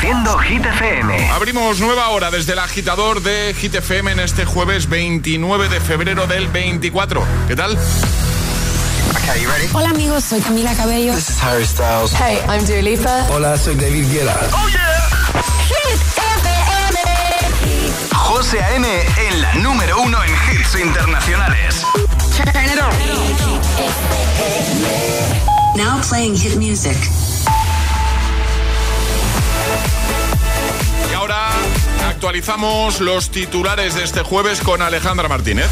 [0.00, 1.30] Reproduciendo Hit FM.
[1.30, 6.26] Abrimos nueva hora desde el agitador de Hit FM en este jueves 29 de febrero
[6.26, 7.22] del 24.
[7.46, 7.72] ¿Qué tal?
[9.10, 9.68] Okay, you ready?
[9.74, 11.14] Hola amigos, soy Camila Cabello.
[11.14, 12.12] This is Harry Styles.
[12.14, 13.26] Hey, I'm Dua Lipa.
[13.28, 14.38] Hola, soy David Guetta.
[14.54, 15.10] Oh yeah.
[15.68, 16.98] Hit FM.
[18.14, 18.86] José A.M.
[19.28, 21.84] en la número uno en hits internacionales.
[22.36, 22.90] Turn it on.
[25.76, 26.96] Now playing hit music.
[32.20, 35.70] Actualizamos los titulares de este jueves con Alejandra Martínez.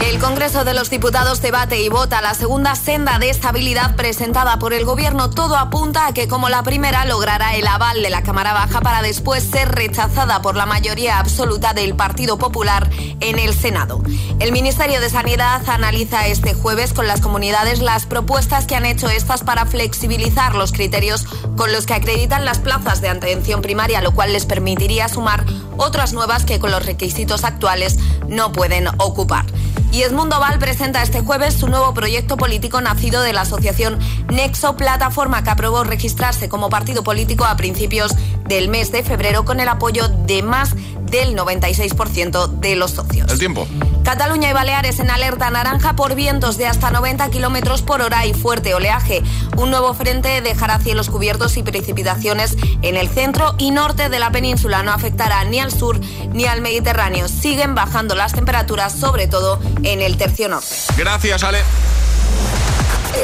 [0.00, 4.72] El Congreso de los Diputados debate y vota la segunda senda de estabilidad presentada por
[4.72, 5.28] el Gobierno.
[5.28, 9.02] Todo apunta a que como la primera logrará el aval de la Cámara Baja para
[9.02, 12.88] después ser rechazada por la mayoría absoluta del Partido Popular
[13.20, 14.02] en el Senado.
[14.38, 19.10] El Ministerio de Sanidad analiza este jueves con las comunidades las propuestas que han hecho
[19.10, 24.12] estas para flexibilizar los criterios con los que acreditan las plazas de atención primaria, lo
[24.12, 25.44] cual les permitiría sumar
[25.76, 29.44] otras nuevas que con los requisitos actuales no pueden ocupar.
[29.92, 33.98] Y Edmundo Val presenta este jueves su nuevo proyecto político nacido de la asociación
[34.32, 38.12] Nexo Plataforma que aprobó registrarse como partido político a principios
[38.46, 40.74] del mes de febrero con el apoyo de más
[41.10, 43.30] del 96% de los socios.
[43.30, 43.66] El tiempo.
[44.04, 48.34] Cataluña y Baleares en alerta naranja por vientos de hasta 90 kilómetros por hora y
[48.34, 49.22] fuerte oleaje.
[49.56, 54.30] Un nuevo frente dejará cielos cubiertos y precipitaciones en el centro y norte de la
[54.30, 54.82] península.
[54.82, 56.00] No afectará ni al sur
[56.32, 57.28] ni al Mediterráneo.
[57.28, 60.68] Siguen bajando las temperaturas, sobre todo en el tercio norte.
[60.96, 61.58] Gracias, Ale.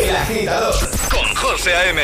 [0.01, 0.75] El agitador
[1.11, 2.03] con José A.M.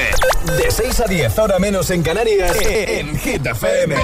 [0.57, 3.97] De 6 a 10, ahora menos en Canarias, en Hit FM.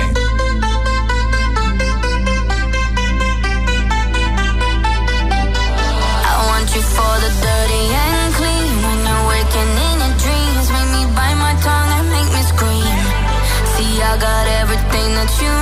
[15.29, 15.58] Everything that you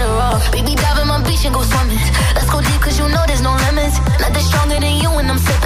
[0.00, 0.52] like Adderall.
[0.52, 1.98] Baby, dive in my beach and go swimming.
[2.34, 3.98] Let's go deep, cause you know there's no limits.
[4.20, 5.57] Nothing stronger than you when I'm sipping.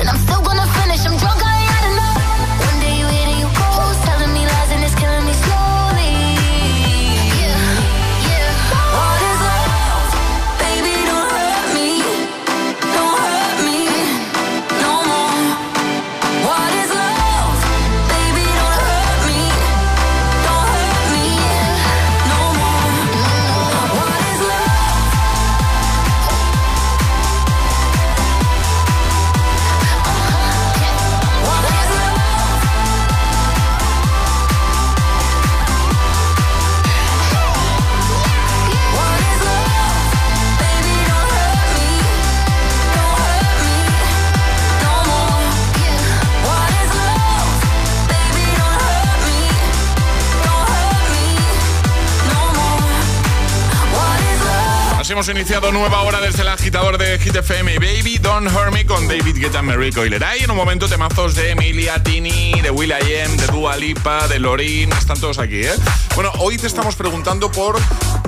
[55.22, 59.06] Hemos iniciado nueva hora desde el agitador de Hit FM Baby Don't Hurt Me con
[59.06, 60.40] David Guetta, Merico y Leray.
[60.40, 64.90] En un momento temazos de Emilia, Tini, de Will.i.am, de Dua Lipa, de Lorin.
[64.90, 65.74] Están todos aquí, ¿eh?
[66.16, 67.78] Bueno, hoy te estamos preguntando por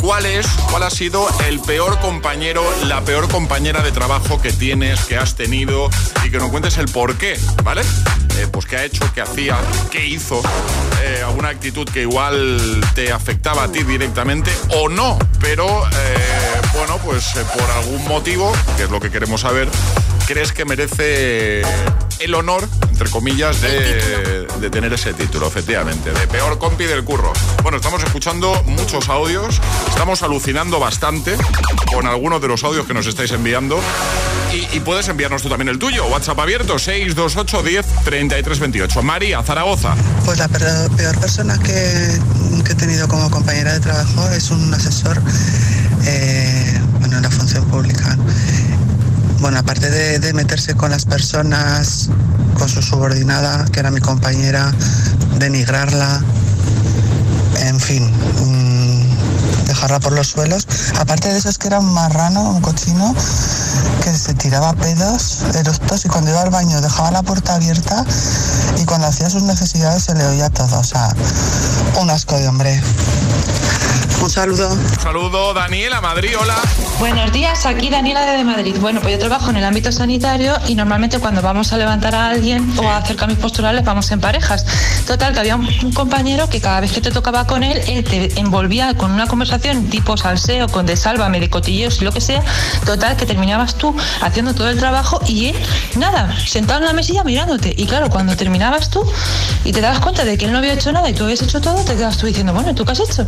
[0.00, 5.05] cuál es, cuál ha sido el peor compañero, la peor compañera de trabajo que tienes,
[5.06, 5.90] que has tenido
[6.25, 7.82] y que nos cuentes el por qué, ¿vale?
[8.37, 9.57] Eh, pues qué ha hecho, qué hacía,
[9.91, 10.43] qué hizo,
[11.03, 16.99] eh, alguna actitud que igual te afectaba a ti directamente o no, pero eh, bueno,
[17.05, 19.69] pues por algún motivo, que es lo que queremos saber,
[20.27, 21.63] crees que merece
[22.19, 27.33] el honor, entre comillas, de, de tener ese título, efectivamente, de peor compi del curro.
[27.63, 31.37] Bueno, estamos escuchando muchos audios, estamos alucinando bastante
[31.93, 33.79] con algunos de los audios que nos estáis enviando
[34.55, 36.06] y, puedes enviarnos tú también el tuyo.
[36.06, 39.03] WhatsApp abierto 628 10 33 28.
[39.03, 39.95] María, Zaragoza.
[40.25, 42.19] Pues la peor persona que
[42.65, 45.21] que he tenido como compañera de trabajo es un asesor,
[46.06, 48.17] eh, bueno, en la función pública.
[49.41, 52.09] Bueno, aparte de meterse con las personas,
[52.55, 54.73] con su subordinada, que era mi compañera,
[55.39, 56.23] denigrarla,
[57.61, 58.11] en fin,
[60.01, 60.67] por los suelos.
[60.99, 63.15] Aparte de eso es que era un marrano, un cochino,
[64.03, 68.05] que se tiraba pedos eructos y cuando iba al baño dejaba la puerta abierta
[68.81, 70.79] y cuando hacía sus necesidades se le oía todo.
[70.79, 71.15] O sea,
[72.01, 72.83] un asco de hombre.
[74.25, 74.71] Un saludo.
[74.71, 76.56] Un saludo, Daniela, Madrid, hola.
[76.99, 78.75] Buenos días, aquí Daniela de Madrid.
[78.81, 82.29] Bueno, pues yo trabajo en el ámbito sanitario y normalmente cuando vamos a levantar a
[82.29, 84.65] alguien o a hacer cambios posturales vamos en parejas.
[85.06, 88.03] Total, que había un, un compañero que cada vez que te tocaba con él, él
[88.03, 92.23] te envolvía con una conversación tipo salseo, con de sálvame, de cotilleos y lo que
[92.23, 92.43] sea.
[92.87, 95.56] Total, que terminabas tú haciendo todo el trabajo y él,
[95.97, 97.75] nada, sentado en la mesilla mirándote.
[97.76, 99.05] Y claro, cuando terminabas tú
[99.65, 101.61] y te dabas cuenta de que él no había hecho nada y tú habías hecho
[101.61, 103.26] todo, te quedas tú diciendo, bueno, ¿y ¿tú qué has hecho?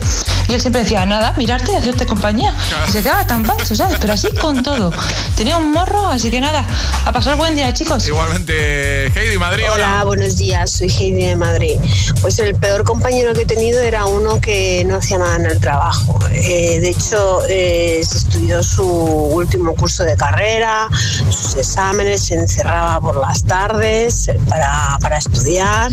[0.48, 2.54] Y él siempre decía, nada, mirarte y hacerte compañía.
[2.88, 3.98] Y se quedaba tan pancho, ¿sabes?
[4.00, 4.92] Pero así con todo.
[5.34, 6.64] Tenía un morro, así que nada,
[7.04, 8.06] a pasar buen día, chicos.
[8.06, 9.74] Igualmente, Heidi, Madrid, hola.
[9.74, 11.76] Hola, buenos días, soy Heidi de Madrid.
[12.20, 15.58] Pues el peor compañero que he tenido era uno que no hacía nada en el
[15.58, 16.20] trabajo.
[16.32, 20.88] Eh, de hecho, eh, se estudió su último curso de carrera,
[21.30, 25.90] sus exámenes, se encerraba por las tardes eh, para, para estudiar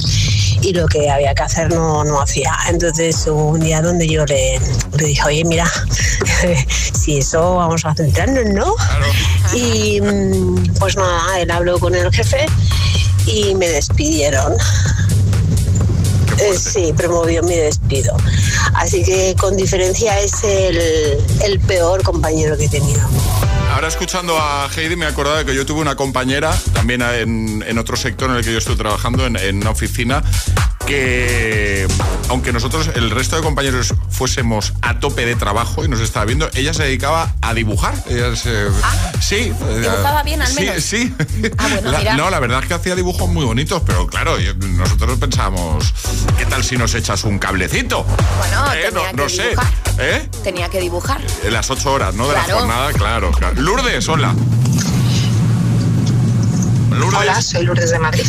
[0.64, 2.56] y lo que había que hacer no, no hacía.
[2.70, 4.60] Entonces hubo un día donde yo le,
[4.98, 5.70] le dije, oye, mira,
[6.94, 8.74] si eso vamos a centrarnos, ¿no?
[9.54, 12.46] Y mm, pues nada, él habló con el jefe
[13.26, 14.54] y me despidieron.
[16.44, 18.16] Eh, sí, promovió mi despido.
[18.76, 20.78] Así que con diferencia es el,
[21.44, 23.02] el peor compañero que he tenido.
[23.74, 27.64] Ahora escuchando a Heidi me he acordado de que yo tuve una compañera, también en,
[27.66, 30.24] en otro sector en el que yo estoy trabajando, en, en una oficina,
[30.86, 31.88] que
[32.30, 36.50] aunque nosotros, el resto de compañeros, fuésemos a tope de trabajo y nos estaba viendo,
[36.56, 37.94] ella se dedicaba a dibujar.
[38.10, 38.68] Ella se-
[39.22, 39.52] sí.
[39.82, 40.84] Dibujaba bien, al menos.
[40.84, 41.14] Sí,
[41.58, 42.16] Ah, bueno, La- mira.
[42.18, 44.38] no, la verdad es que hacía dibujos muy bonitos, pero claro,
[44.68, 45.94] nosotros pensábamos,
[46.38, 48.04] ¿qué tal si nos echas un cablecito?
[48.38, 49.56] Bueno, Eh, tenía no, no que sé.
[50.00, 50.28] ¿Eh?
[50.44, 51.22] Tenía que dibujar.
[51.44, 52.28] En las ocho horas, ¿no?
[52.28, 53.62] De la jornada, claro, claro.
[53.62, 54.34] Lourdes, hola.
[56.94, 57.20] Lourdes.
[57.20, 58.26] Hola, soy Lourdes de Madrid.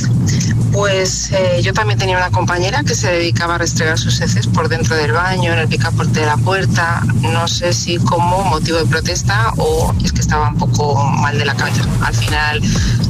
[0.72, 4.68] Pues eh, yo también tenía una compañera que se dedicaba a restregar sus heces por
[4.68, 7.02] dentro del baño, en el picaporte de la puerta.
[7.20, 11.44] No sé si como motivo de protesta o es que estaba un poco mal de
[11.44, 11.84] la cabeza.
[12.02, 12.60] Al final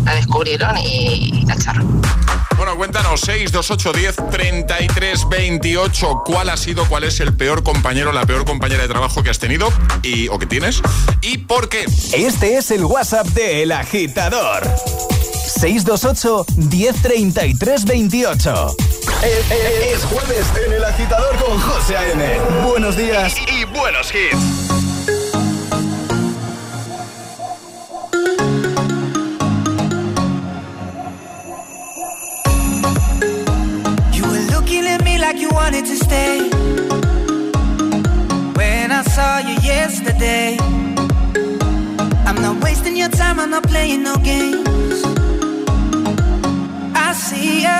[0.05, 2.03] la descubrieron y la echaron.
[2.57, 6.23] Bueno, cuéntanos, 628 10 33 28.
[6.25, 9.39] ¿Cuál ha sido, cuál es el peor compañero, la peor compañera de trabajo que has
[9.39, 9.73] tenido
[10.03, 10.81] y, o que tienes?
[11.23, 11.87] ¿Y por qué?
[12.13, 14.63] Este es el WhatsApp de El Agitador.
[15.47, 18.77] 628 1033 28.
[19.23, 22.41] Es, es- es jueves en El Agitador con José A.M.
[22.67, 24.75] Buenos días y, buenos hits.
[34.17, 36.49] You were looking at me like you wanted to stay.
[38.59, 40.57] When I saw you yesterday,
[42.27, 44.74] I'm not wasting your time, I'm not playing no games.
[47.15, 47.79] See ya.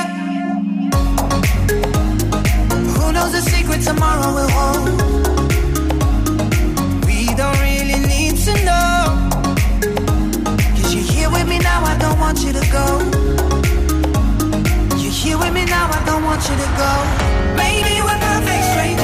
[2.95, 4.89] Who knows the secret tomorrow will hold?
[7.05, 9.31] We don't really need to know.
[10.77, 12.87] Cause you're here with me now, I don't want you to go.
[15.03, 16.93] You're here with me now, I don't want you to go.
[17.57, 19.04] Maybe we're perfect strangers.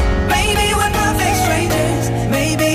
[0.31, 2.09] Maybe we're perfect strangers.
[2.31, 2.70] Maybe.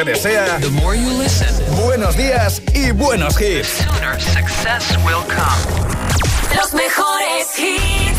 [0.00, 0.58] Que desea.
[1.84, 3.84] Buenos días y buenos hits.
[6.56, 8.18] Los mejores hits.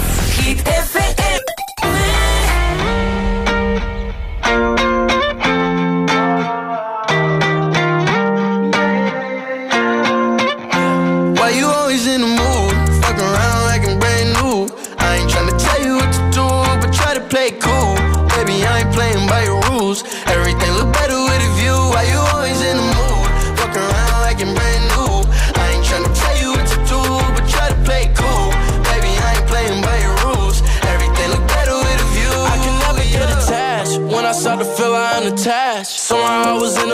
[11.36, 12.76] Why you always in the mood?
[13.02, 14.70] Fuck around like I'm brand new.
[15.00, 16.48] I ain't tryna tell you what to do,
[16.80, 17.96] but try to play cool.
[18.38, 20.04] Baby I ain't playing by your rules.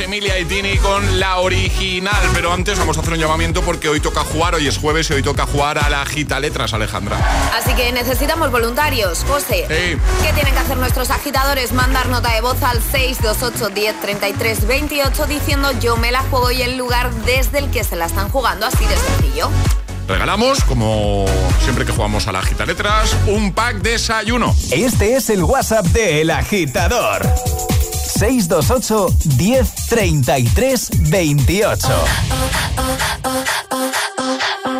[0.00, 2.16] Emilia y Tini con la original.
[2.34, 5.14] Pero antes vamos a hacer un llamamiento porque hoy toca jugar, hoy es jueves y
[5.14, 7.18] hoy toca jugar a la agita letras, Alejandra.
[7.56, 9.64] Así que necesitamos voluntarios, José.
[9.68, 11.72] ¿Qué tienen que hacer nuestros agitadores?
[11.72, 16.62] Mandar nota de voz al 628 10 33 28 diciendo yo me la juego y
[16.62, 19.50] el lugar desde el que se la están jugando, así de sencillo
[20.08, 21.26] regalamos, como
[21.64, 24.54] siempre que jugamos a la Agita Letras, un pack de desayuno.
[24.70, 27.26] Este es el WhatsApp de El Agitador.
[28.16, 31.88] 628 1033 28.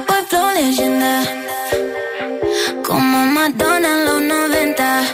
[0.06, 1.22] Pueblo leyenda,
[2.86, 5.04] como Madonna en los 90.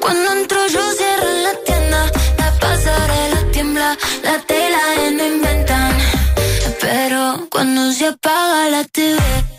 [0.00, 4.78] Cuando entro yo cierro la tienda, la pasarela tiembla, la tela
[5.12, 5.96] no inventan.
[6.80, 9.55] Pero cuando se apaga la TV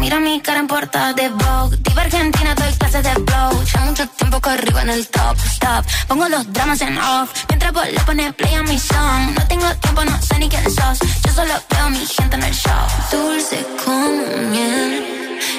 [0.00, 1.76] Mira mi cara en portada de Vogue.
[1.78, 3.64] Diva Argentina, doy clases de flow.
[3.64, 5.84] Ya mucho tiempo que arriba en el top, stop.
[6.08, 7.30] Pongo los dramas en off.
[7.48, 9.34] Mientras vos le pones play a mi song.
[9.36, 10.98] No tengo tiempo, no sé ni quién sos.
[11.24, 12.86] Yo solo veo mi gente en el show.
[13.12, 14.92] Dulce como miel.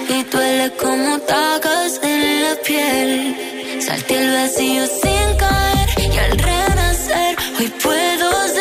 [0.10, 3.82] Y duele como tacas en la piel.
[3.86, 6.14] Salté el vacío sin caer.
[6.14, 8.61] Y al renacer, hoy puedo ser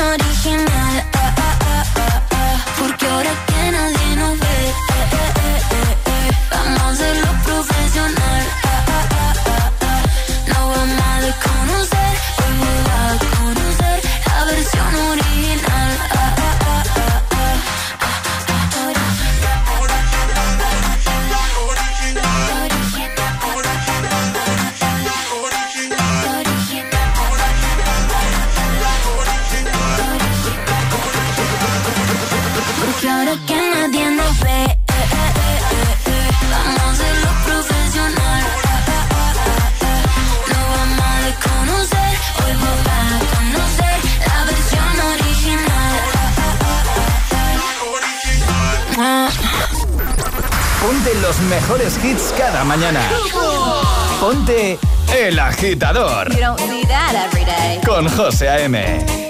[0.00, 0.69] original.
[51.50, 53.00] Mejores hits cada mañana.
[54.20, 54.78] Ponte
[55.12, 57.80] El Agitador You don't see that every day.
[57.84, 59.29] con José A.M.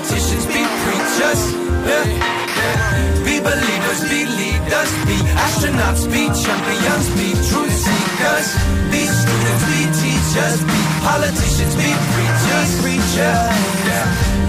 [0.00, 1.40] politicians, be preachers.
[1.84, 3.24] Yeah.
[3.24, 8.48] Be believers, be leaders, be astronauts, be champions, be truth seekers.
[8.90, 13.44] Be students, be teachers, be politicians, be preachers, preachers.
[13.88, 14.06] Yeah.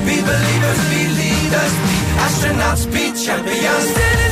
[0.07, 4.30] Be believers, be leaders, be astronauts, be champions.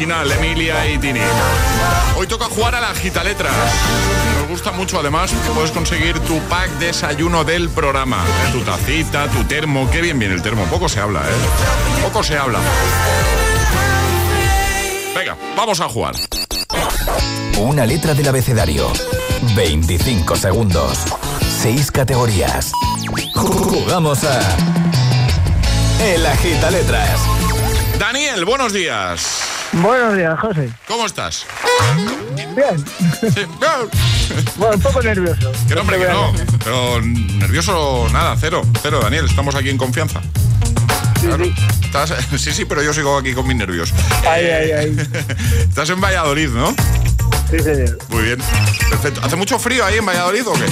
[0.00, 1.20] Original, Emilia y Tini.
[2.16, 3.52] Hoy toca jugar a la gita letras.
[4.38, 8.24] Nos gusta mucho además que puedes conseguir tu pack desayuno del programa.
[8.50, 10.64] Tu tacita, tu termo, qué bien viene el termo.
[10.70, 12.02] Poco se habla, ¿eh?
[12.02, 12.60] Poco se habla.
[15.14, 16.14] Venga, vamos a jugar.
[17.58, 18.90] Una letra del abecedario.
[19.54, 20.98] 25 segundos.
[21.60, 22.72] seis categorías.
[23.34, 24.40] Jugamos a
[26.02, 27.20] El Agita Letras.
[27.98, 29.49] Daniel, buenos días.
[29.72, 30.68] Buenos días, José.
[30.88, 31.46] ¿Cómo estás?
[32.56, 32.84] Bien.
[34.58, 35.52] bueno, un poco nervioso.
[35.68, 36.32] Que no, hombre, que no.
[36.64, 38.62] Pero nervioso, nada, cero.
[38.82, 39.26] Cero, Daniel.
[39.26, 40.20] Estamos aquí en confianza.
[41.20, 41.44] Claro.
[41.82, 43.92] Estás- sí, sí, pero yo sigo aquí con mis nervios.
[44.28, 44.96] Ay, ay, ay.
[45.68, 46.74] Estás en Valladolid, ¿no?
[47.50, 47.98] Sí, señor.
[48.08, 48.38] Muy bien.
[48.90, 49.20] Perfecto.
[49.24, 50.66] ¿Hace mucho frío ahí en Valladolid o qué?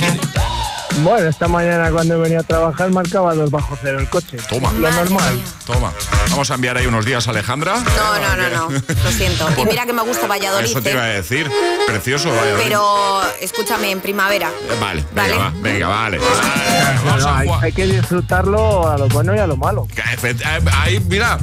[1.03, 4.37] Bueno, esta mañana cuando venía a trabajar marcaba dos bajo cero el coche.
[4.49, 4.73] Toma.
[4.73, 5.41] Lo normal.
[5.65, 5.93] Toma.
[6.31, 7.77] Vamos a enviar ahí unos días a Alejandra.
[7.79, 8.81] No, no, no, no.
[9.05, 9.49] Lo siento.
[9.57, 11.15] Y mira que me gusta Valladolid, Eso te iba a ¿eh?
[11.17, 11.51] decir.
[11.87, 12.65] Precioso Valladolid.
[12.65, 14.49] Pero escúchame, en primavera.
[14.49, 15.33] Eh, Vale, Vale.
[15.33, 16.19] venga, va, venga, vale.
[16.19, 17.65] Vale, Vamos No, a hay, jugar.
[17.65, 19.87] hay que disfrutarlo a lo bueno y a lo malo.
[19.97, 20.37] Eh,
[20.75, 21.39] Ahí, mira.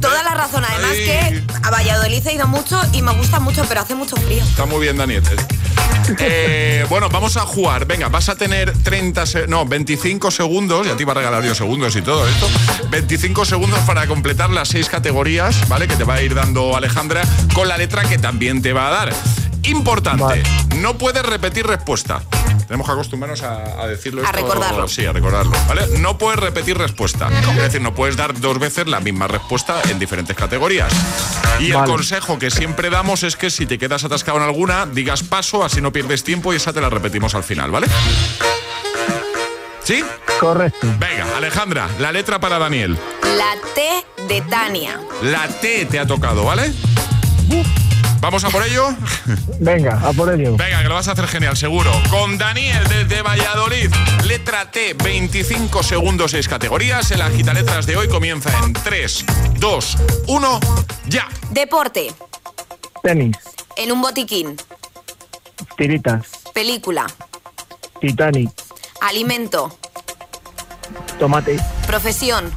[0.00, 0.64] Toda la razón.
[0.68, 4.44] Además que a Valladolid he ido mucho y me gusta mucho, pero hace mucho frío.
[4.44, 5.22] Está muy bien, Daniel.
[6.20, 7.84] Eh, bueno, vamos a jugar.
[7.84, 11.54] Venga, vas a tener 30, se- no, 25 segundos, ya te iba a regalar yo
[11.54, 12.48] segundos y todo esto.
[12.90, 15.86] 25 segundos para completar las seis categorías, ¿vale?
[15.86, 17.22] Que te va a ir dando Alejandra
[17.54, 19.14] con la letra que también te va a dar.
[19.64, 20.42] Importante,
[20.76, 22.22] no puedes repetir respuesta.
[22.66, 24.20] Tenemos que acostumbrarnos a, a decirlo.
[24.22, 24.88] A esto- recordarlo.
[24.88, 25.86] Sí, a recordarlo, ¿vale?
[25.98, 27.28] No puedes repetir respuesta.
[27.56, 30.92] Es decir, no puedes dar dos veces la misma respuesta en diferentes categorías.
[31.60, 35.22] Y el consejo que siempre damos es que si te quedas atascado en alguna, digas
[35.22, 37.86] paso, así no pierdes tiempo y esa te la repetimos al final, ¿vale?
[39.88, 40.04] ¿Sí?
[40.38, 40.86] Correcto.
[40.98, 42.98] Venga, Alejandra, la letra para Daniel.
[43.38, 45.00] La T de Tania.
[45.22, 46.74] La T te ha tocado, ¿vale?
[48.20, 48.90] ¿Vamos a por ello?
[49.60, 50.58] Venga, a por ello.
[50.58, 51.90] Venga, que lo vas a hacer genial, seguro.
[52.10, 53.90] Con Daniel desde Valladolid.
[54.26, 57.10] Letra T, 25 segundos, 6 categorías.
[57.10, 59.24] El agita letras de hoy comienza en 3,
[59.58, 59.96] 2,
[60.26, 60.60] 1,
[61.06, 61.26] ya.
[61.48, 62.12] Deporte.
[63.02, 63.38] Tenis,
[63.78, 64.54] En un botiquín.
[65.78, 67.06] tiritas, Película.
[68.02, 68.50] Titanic,
[69.00, 69.76] Alimento.
[71.18, 72.50] tomate, Profesión.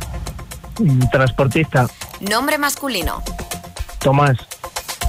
[0.80, 1.88] mm, transportista,
[2.22, 3.24] Nombre masculino.
[4.00, 4.38] Tomás.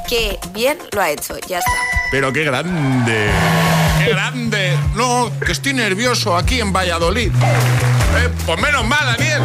[0.08, 1.36] Qué bien lo ha hecho.
[1.48, 1.70] Ya está.
[2.10, 3.30] Pero qué grande.
[4.12, 4.76] ¡Qué grande!
[4.94, 7.32] No, que estoy nervioso aquí en Valladolid.
[7.32, 9.40] Eh, pues menos mal, Daniel.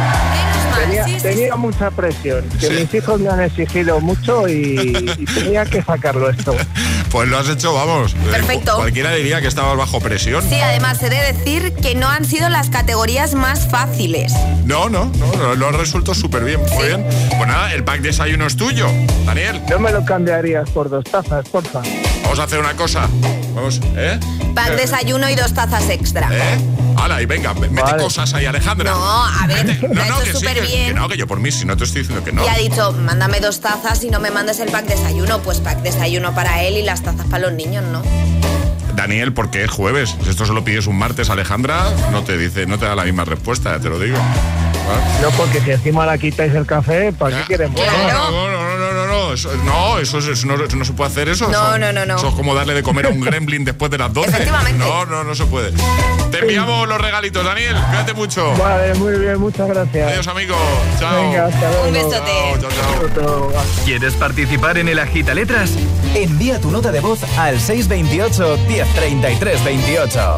[0.76, 5.82] Tenía, tenía mucha presión, que mis hijos me han exigido mucho y, y tenía que
[5.82, 6.54] sacarlo esto.
[7.10, 8.12] Pues lo has hecho, vamos.
[8.12, 8.76] Eh, Perfecto.
[8.76, 10.44] Cualquiera diría que estabas bajo presión.
[10.46, 14.34] Sí, además he de decir que no han sido las categorías más fáciles.
[14.66, 16.60] No, no, no, lo, lo has resuelto súper bien.
[16.74, 17.06] Muy bien.
[17.30, 18.88] Pues nada, el pack desayuno es tuyo,
[19.24, 19.62] Daniel.
[19.70, 21.80] No me lo cambiarías por dos tazas, porfa.
[22.24, 23.08] Vamos a hacer una cosa.
[23.54, 24.20] Vamos, ¿eh?
[24.58, 26.28] Pan desayuno y dos tazas extra.
[26.32, 26.58] ¿Eh?
[26.96, 28.90] Hala, y venga, mete cosas ahí, Alejandra.
[28.90, 29.78] No, a ver, Mete-
[30.24, 30.86] que sí, que, bien.
[30.88, 32.44] que no, que yo por mí, si no te estoy diciendo que no.
[32.44, 35.38] Y ha dicho, mándame dos tazas y no me mandes el pack desayuno.
[35.42, 38.02] Pues pack desayuno para él y las tazas para los niños, ¿no?
[38.96, 40.16] Daniel, porque es jueves.
[40.24, 43.04] Si esto se lo pides un martes, Alejandra, no te dice, no te da la
[43.04, 44.18] misma respuesta, ya te lo digo.
[44.18, 45.20] ¿Ah?
[45.22, 47.80] No, porque si encima la quitáis el café, ¿para qué queremos?
[47.80, 48.50] No,
[49.18, 51.46] no, eso, no, eso, es- eso no, eso no se puede hacer eso.
[51.48, 52.16] No, Eso- no, no, no.
[52.16, 54.30] Eso es como darle de comer a un gremlin después de las 12.
[54.30, 54.78] Efectivamente.
[54.78, 55.72] No, no, no se puede.
[56.30, 57.74] Te enviamos los regalitos, Daniel.
[57.88, 58.52] Cuídate mucho.
[58.56, 60.10] Vale, muy bien, muchas gracias.
[60.12, 60.54] Adiós, amigo.
[60.98, 61.14] Chao.
[61.22, 61.86] Venga, hasta luego.
[61.88, 62.32] Un besote.
[62.60, 63.52] Chao, chao, chao.
[63.84, 65.72] ¿Quieres participar en el Agita Letras?
[66.14, 70.36] Envía tu nota de voz al 628 1033 28.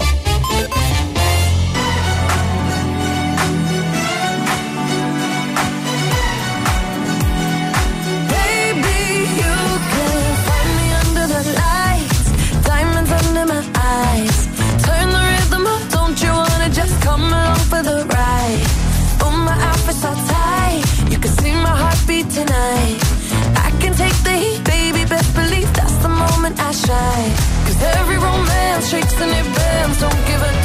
[28.91, 30.60] Shakes and it bends, don't give a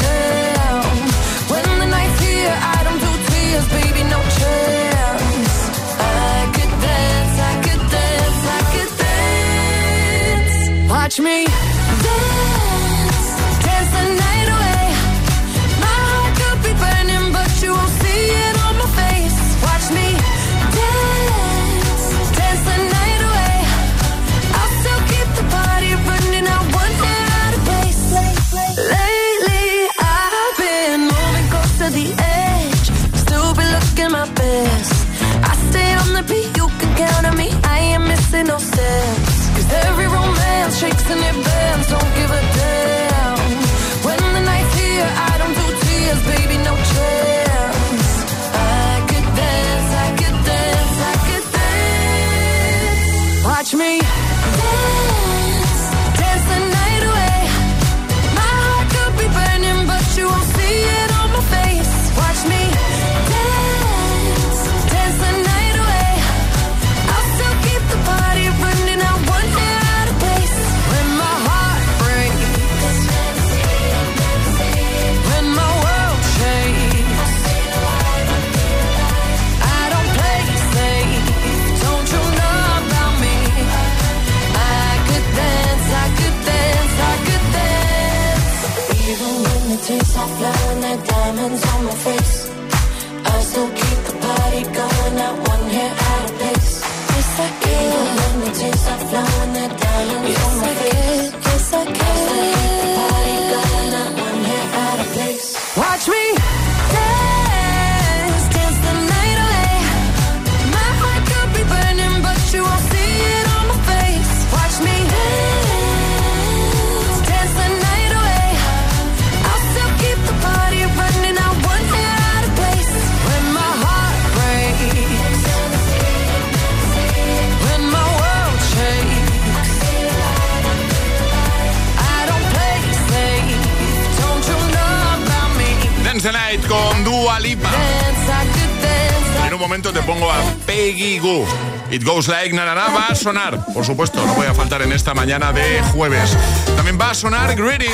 [142.15, 145.81] Goes Like va a sonar, por supuesto, no voy a faltar en esta mañana de
[145.91, 146.31] jueves.
[146.77, 147.89] También va a sonar Greedy.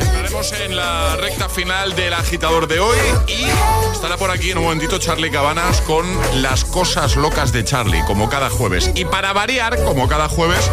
[0.00, 2.96] Estaremos en la recta final del agitador de hoy
[3.28, 3.44] y
[3.92, 6.06] estará por aquí en un momentito Charlie Cabanas con
[6.40, 8.90] las cosas locas de Charlie, como cada jueves.
[8.94, 10.70] Y para variar, como cada jueves,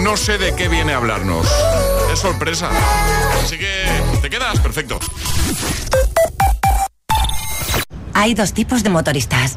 [0.00, 1.46] no sé de qué viene a hablarnos.
[2.12, 2.68] Es sorpresa.
[3.42, 3.86] Así que,
[4.20, 4.60] ¿te quedas?
[4.60, 5.00] Perfecto.
[8.12, 9.56] Hay dos tipos de motoristas.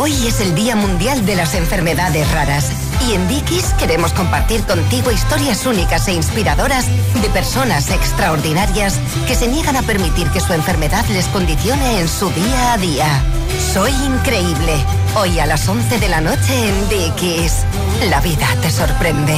[0.00, 2.70] Hoy es el Día Mundial de las Enfermedades Raras
[3.08, 6.86] y en Dickies queremos compartir contigo historias únicas e inspiradoras
[7.20, 12.30] de personas extraordinarias que se niegan a permitir que su enfermedad les condicione en su
[12.30, 13.22] día a día.
[13.72, 14.74] Soy increíble.
[15.16, 17.64] Hoy a las 11 de la noche en Dickies.
[18.08, 19.36] La vida te sorprende.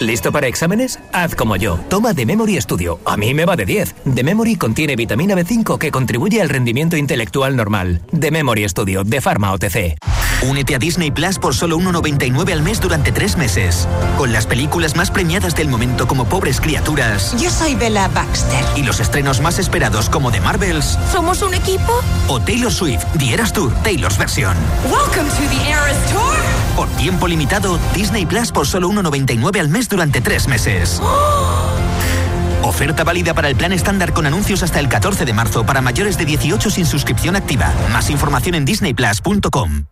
[0.00, 0.98] ¿Listo para exámenes?
[1.12, 1.78] Haz como yo.
[1.88, 3.00] Toma The Memory Studio.
[3.06, 3.94] A mí me va de 10.
[4.14, 8.02] The Memory contiene vitamina B5 que contribuye al rendimiento intelectual normal.
[8.18, 9.96] The Memory Studio de Pharma OTC.
[10.42, 13.88] Únete a Disney Plus por solo 1,99 al mes durante tres meses.
[14.18, 18.62] Con las películas más premiadas del momento como Pobres Criaturas Yo soy Bella Baxter.
[18.76, 21.90] y los estrenos más esperados como The Marvels ¿Somos un equipo?
[22.28, 24.54] o Taylor Swift The Eras Tour, Taylor's versión.
[24.92, 26.65] Welcome to the Eras Tour.
[26.76, 31.00] Por tiempo limitado, Disney Plus por solo 1,99 al mes durante tres meses.
[32.62, 36.18] Oferta válida para el plan estándar con anuncios hasta el 14 de marzo para mayores
[36.18, 37.72] de 18 sin suscripción activa.
[37.92, 39.84] Más información en disneyplus.com.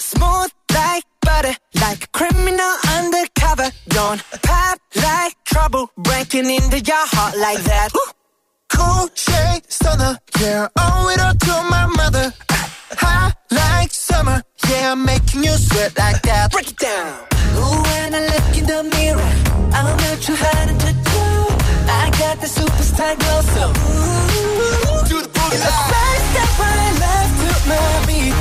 [0.00, 3.70] Smooth like butter, like a criminal undercover.
[3.88, 7.90] Don't pop like trouble, breaking into your heart like that.
[8.76, 12.32] Cool shade stunner, yeah, owe it all to my mother.
[13.02, 16.52] Hot like summer, yeah, I'm making you sweat like that.
[16.52, 17.12] Break it down.
[17.56, 19.32] Ooh, when I look in the mirror,
[19.76, 21.24] I'm not too hard to do.
[21.88, 25.86] I got the superstar glow, so ooh, do the boogie line.
[25.90, 28.34] Side step right left to my beat.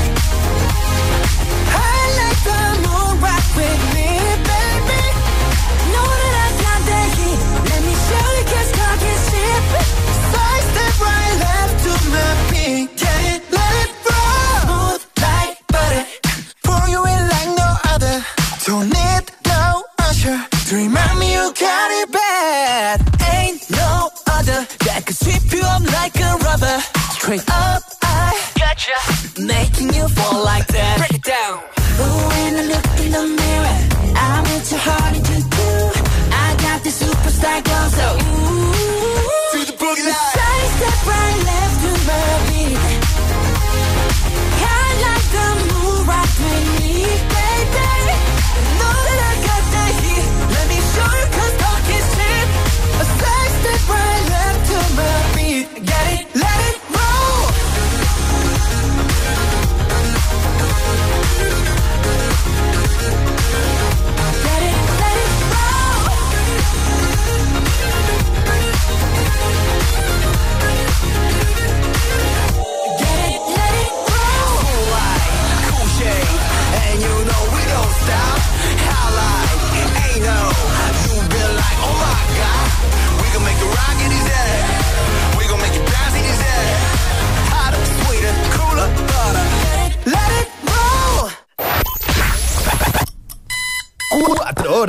[1.71, 4.09] I like the moon rock with me,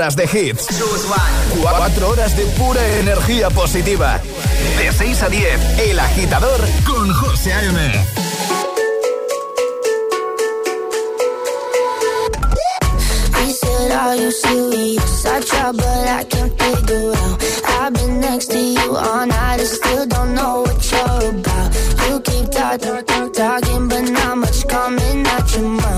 [0.07, 0.67] horas de hits.
[1.61, 4.21] Cuatro horas de pura energía positiva.
[4.79, 8.07] De 6 a 10, El Agitador con José A.M.
[13.99, 15.27] Are you serious?
[15.27, 17.43] I try, but I can't figure out.
[17.81, 21.69] I've been next to you all night and still don't know what you're about.
[22.09, 25.96] You keep talk, talk, talk, talking, but not much coming out your mouth.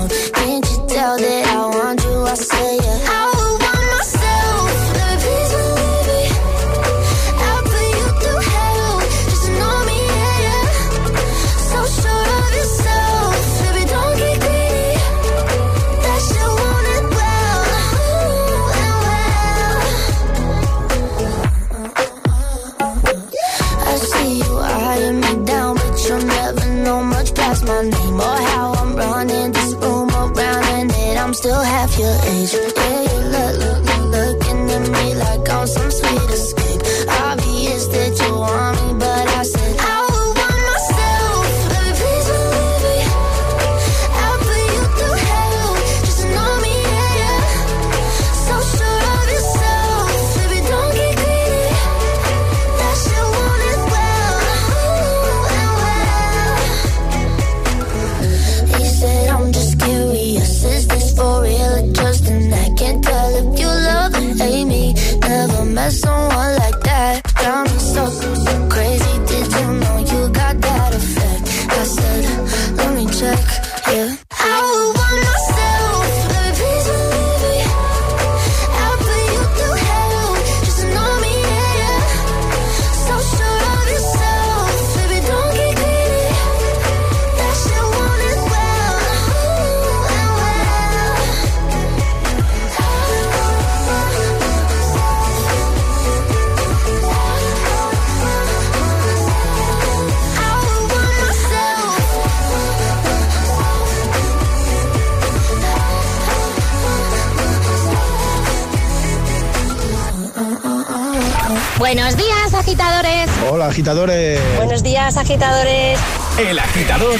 [114.79, 115.99] Buenos días, agitadores.
[116.37, 117.19] El agitador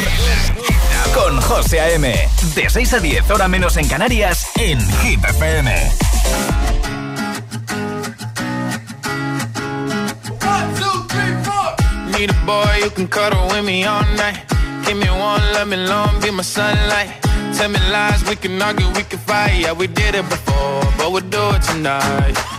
[1.13, 2.30] con José A.M.
[2.56, 5.91] De 6 a 10, hora menos en Canarias, en Hit FM.
[12.17, 14.38] Need a boy who can cuddle with me all night.
[14.86, 17.10] Give me one, let me long, be my sunlight.
[17.58, 19.60] Tell me lies, we can argue, we can fight.
[19.60, 22.59] Yeah, we did it before, but we'll do it tonight.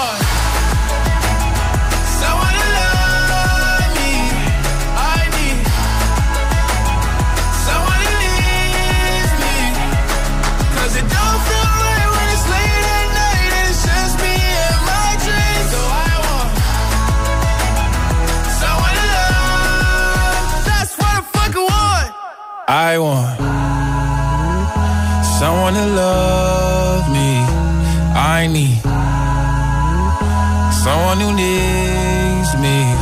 [31.11, 32.95] someone who needs me.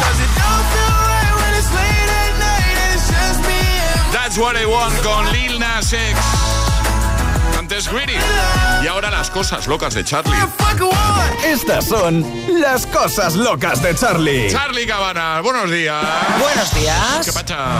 [0.00, 3.60] 'Cause it don't feel right when it's late at night and it's just me
[3.94, 6.18] and That's what I want con Lil Nas X.
[7.58, 8.16] Antes Greedy.
[8.82, 10.36] Y ahora las cosas locas de Charlie.
[11.44, 12.24] Estas son
[12.60, 14.50] las cosas locas de Charlie.
[14.50, 16.04] Charlie Cabanas, buenos días.
[16.40, 17.24] Buenos días.
[17.24, 17.78] ¿Qué pasa?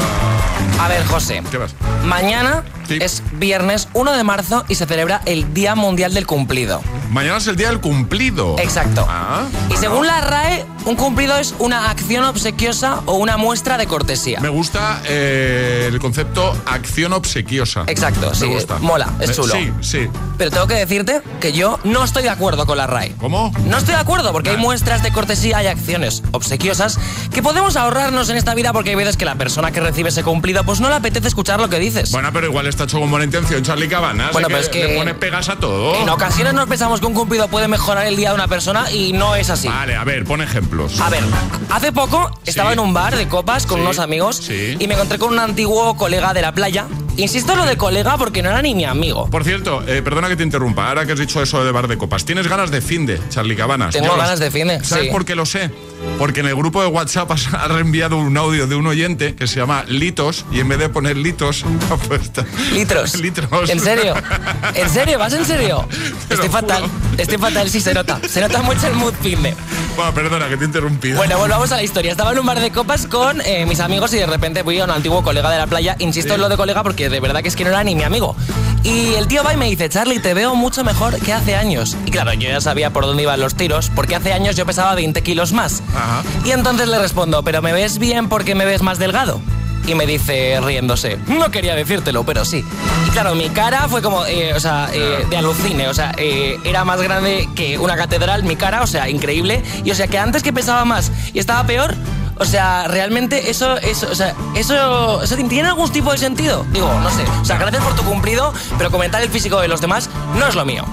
[0.82, 1.42] A ver, José.
[1.50, 1.74] ¿Qué pasa?
[2.04, 6.80] Mañana Es viernes 1 de marzo y se celebra el Día Mundial del Cumplido.
[7.10, 8.56] Mañana es el día del cumplido.
[8.58, 9.06] Exacto.
[9.08, 13.86] Ah, Y según la RAE, un cumplido es una acción obsequiosa o una muestra de
[13.86, 14.40] cortesía.
[14.40, 17.84] Me gusta eh, el concepto acción obsequiosa.
[17.86, 18.78] Exacto, Me sí, gusta.
[18.78, 19.54] mola, es Eh, chulo.
[19.54, 20.08] Sí, sí.
[20.36, 23.14] Pero tengo que decirte que yo no estoy de acuerdo con la RAE.
[23.18, 23.52] ¿Cómo?
[23.64, 26.98] No estoy de acuerdo porque hay muestras de cortesía y acciones obsequiosas
[27.32, 30.22] que podemos ahorrarnos en esta vida porque hay veces que la persona que recibe ese
[30.22, 32.10] cumplido pues no le apetece escuchar lo que dices.
[32.12, 34.30] Bueno, pero igual está hecho con buena intención, Charlie Cabanas.
[34.32, 35.96] Bueno, pero es que- Le pone pegas a todo.
[35.96, 39.12] En ocasiones nos pensamos que un cumplido puede mejorar el día de una persona y
[39.12, 39.66] no es así.
[39.66, 41.00] Vale, a ver, pon ejemplos.
[41.00, 41.24] A ver,
[41.70, 42.74] hace poco estaba Sí.
[42.74, 44.76] en un bar de copas con Sí, unos amigos sí.
[44.78, 46.86] y me encontré con un antiguo colega de la playa.
[47.18, 49.28] Insisto en lo de colega porque no era ni mi amigo.
[49.28, 51.98] Por cierto, eh, perdona que te interrumpa, ahora que has dicho eso de bar de
[51.98, 53.92] copas, ¿tienes ganas de finde, Charlie Cabanas?
[53.92, 55.10] Tengo Yo ganas de finde, ¿Sabes sí.
[55.10, 55.70] por qué lo sé?
[56.16, 59.48] Porque en el grupo de WhatsApp has ha reenviado un audio de un oyente que
[59.48, 62.44] se llama Litos y en vez de poner Litos ha puesto...
[62.72, 63.16] Litros.
[63.20, 63.68] Litros.
[63.68, 64.14] ¿En serio?
[64.74, 65.18] ¿En serio?
[65.18, 65.88] ¿Vas en serio?
[66.30, 66.84] Estoy fatal.
[67.16, 68.20] Estoy fatal, sí, se nota.
[68.28, 69.56] Se nota mucho el mood finde.
[69.96, 71.16] Bueno, perdona que te he interrumpido.
[71.16, 72.12] Bueno, volvamos a la historia.
[72.12, 74.84] Estaba en un bar de copas con eh, mis amigos y de repente voy a
[74.84, 75.96] un antiguo colega de la playa.
[75.98, 76.34] Insisto Sí.
[76.36, 78.36] en lo de colega porque de verdad que es que no era ni mi amigo.
[78.82, 81.96] Y el tío va y me dice, Charlie, te veo mucho mejor que hace años.
[82.06, 84.94] Y claro, yo ya sabía por dónde iban los tiros, porque hace años yo pesaba
[84.94, 85.82] 20 kilos más.
[85.94, 86.22] Ajá.
[86.44, 89.40] Y entonces le respondo, ¿pero me ves bien porque me ves más delgado?
[89.88, 92.62] Y me dice, riéndose, no quería decírtelo, pero sí.
[93.06, 96.58] Y claro, mi cara fue como, eh, o sea, eh, de alucine, o sea, eh,
[96.62, 99.62] era más grande que una catedral, mi cara, o sea, increíble.
[99.84, 101.94] Y o sea, que antes que pesaba más y estaba peor,
[102.38, 106.64] o sea, realmente eso, eso, o sea, eso, eso tiene algún tipo de sentido.
[106.70, 107.24] Digo, no sé.
[107.40, 110.54] O sea, gracias por tu cumplido, pero comentar el físico de los demás no es
[110.54, 110.84] lo mío.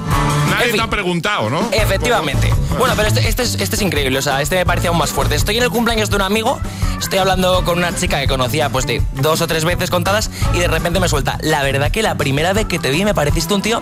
[0.50, 0.80] Nadie En fin.
[0.80, 1.70] te ha preguntado, ¿no?
[1.72, 2.54] Efectivamente.
[2.78, 5.12] Bueno, pero este, este es, este es increíble, o sea, este me parece aún más
[5.12, 5.36] fuerte.
[5.36, 6.60] Estoy en el cumpleaños de un amigo,
[7.00, 10.60] estoy hablando con una chica que conocía pues de dos o tres veces contadas y
[10.60, 13.54] de repente me suelta, la verdad que la primera vez que te vi me pareciste
[13.54, 13.82] un tío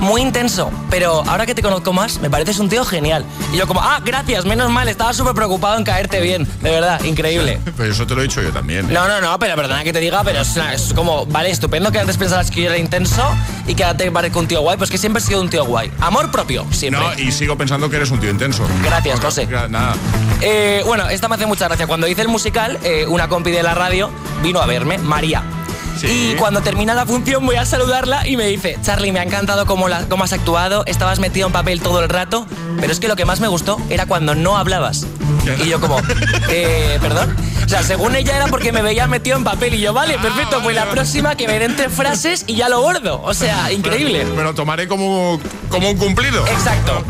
[0.00, 3.24] muy intenso, pero ahora que te conozco más, me pareces un tío genial.
[3.52, 7.02] Y yo como, ah, gracias, menos mal, estaba súper preocupado en caerte bien, de verdad,
[7.04, 7.60] increíble.
[7.76, 8.90] Pero eso te lo he dicho yo también.
[8.90, 8.92] ¿eh?
[8.92, 11.98] No, no, no, pero perdona que te diga, pero es, es como, vale, estupendo que
[11.98, 13.22] antes pensabas que yo era intenso
[13.66, 15.64] y que ahora te parezco un tío guay, pues que siempre he sido un tío
[15.64, 15.90] guay.
[16.00, 17.02] Amor propio, siempre.
[17.02, 18.66] No, y sigo pensando que eres un tío intenso.
[18.82, 19.46] Gracias, José.
[19.46, 19.94] Nada.
[20.40, 21.86] Eh, bueno, esta me hace mucha gracia.
[21.86, 24.10] Cuando hice el musical, eh, una compi de la radio
[24.42, 25.42] vino a verme, María.
[26.02, 29.66] Y cuando termina la función voy a saludarla y me dice, Charlie, me ha encantado
[29.66, 32.46] cómo, la- cómo has actuado, estabas metido en papel todo el rato,
[32.80, 35.06] pero es que lo que más me gustó era cuando no hablabas.
[35.64, 35.98] Y yo como,
[36.50, 37.36] eh, perdón.
[37.70, 40.60] O sea, según ella era porque me veía metido en papel y yo, vale, perfecto,
[40.60, 43.22] pues la próxima que me den tres frases y ya lo bordo.
[43.22, 44.24] O sea, increíble.
[44.24, 46.44] Me lo tomaré como, como un cumplido.
[46.48, 47.00] Exacto.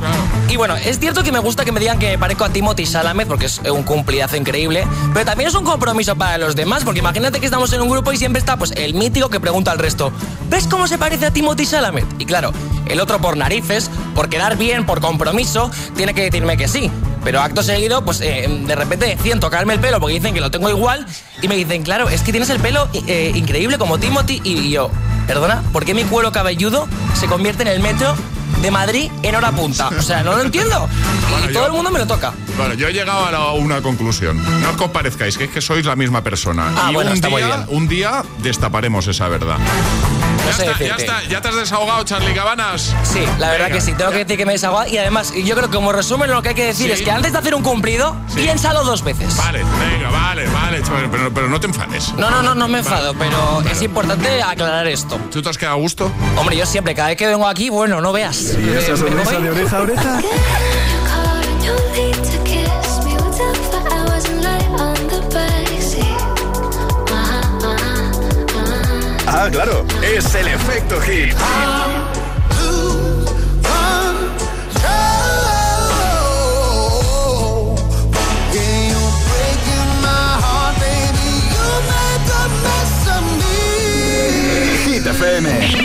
[0.51, 2.85] Y bueno, es cierto que me gusta que me digan que me parezco a Timothy
[2.85, 7.01] Chalamet porque es un cumplidazo increíble, pero también es un compromiso para los demás, porque
[7.01, 9.79] imagínate que estamos en un grupo y siempre está pues el mítico que pregunta al
[9.79, 10.13] resto,
[10.51, 12.05] ¿ves cómo se parece a Timothy Chalamet?
[12.19, 12.53] Y claro,
[12.87, 16.91] el otro por narices, por quedar bien, por compromiso, tiene que decirme que sí.
[17.25, 20.51] Pero acto seguido, pues eh, de repente deciden tocarme el pelo porque dicen que lo
[20.51, 21.07] tengo igual
[21.43, 24.91] y me dicen, claro, es que tienes el pelo eh, increíble como Timothy y yo,
[25.27, 28.15] perdona, ¿por qué mi cuero cabelludo se convierte en el metro
[28.63, 29.89] de Madrid en hora punta.
[29.89, 30.87] O sea, no lo entiendo.
[31.49, 32.33] Y todo yo- el mundo me lo toca.
[32.59, 34.37] Bueno, yo he llegado a la- una conclusión.
[34.61, 36.71] No os comparezcáis, que es que sois la misma persona.
[36.77, 37.67] Ah, y bueno, un, está muy día, bien.
[37.71, 39.57] un día destaparemos esa verdad.
[40.51, 41.03] Ya, sé está, ya decirte.
[41.05, 42.95] está, ya te has desahogado, Charlie Cabanas.
[43.05, 43.79] Sí, la verdad Venga.
[43.79, 45.93] que sí, tengo que decir que me he desahogado y además yo creo que como
[45.93, 46.93] resumen lo que hay que decir Sí.
[46.93, 49.37] es que antes de hacer un cumplido, piénsalo dos veces.
[49.37, 52.13] Vale, venga, vale, vale, chaval, pero, pero no te enfades.
[52.15, 55.19] No, no, no, no me enfado, pero es importante aclarar esto.
[55.31, 56.11] ¿Tú te has quedado a gusto?
[56.37, 58.55] Hombre, yo siempre, cada vez que vengo aquí, bueno, no veas.
[58.59, 59.43] ¿Y esa sonrisa me voy.
[59.45, 60.21] de oreja a oreja?
[69.33, 71.35] Ah, claro, es el efecto hit.
[84.85, 85.80] Hit FM.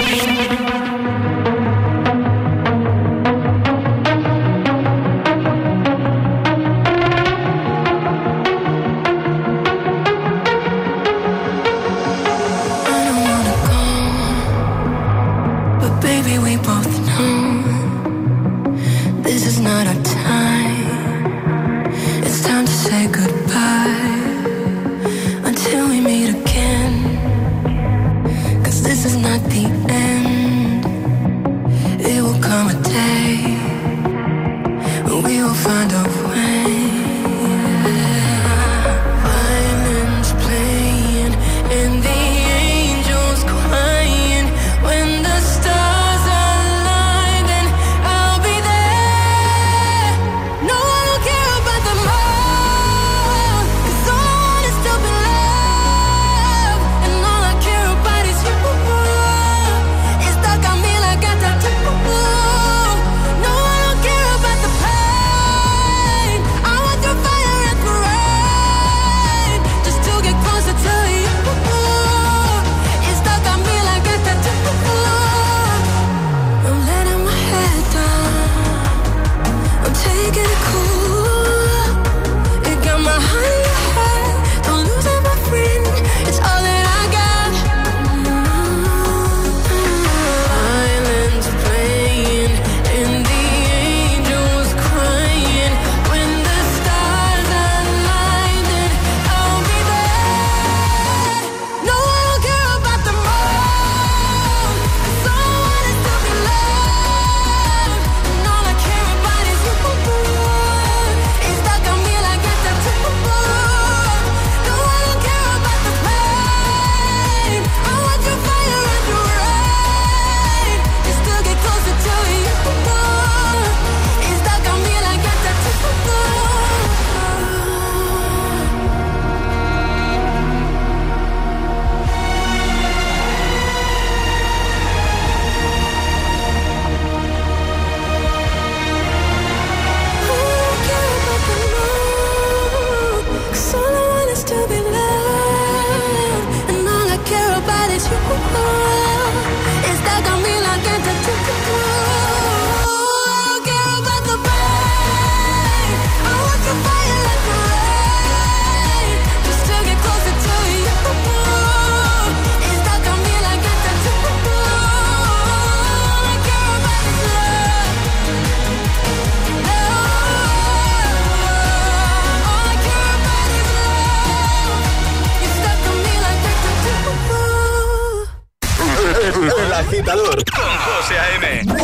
[180.44, 181.75] Con José A.M.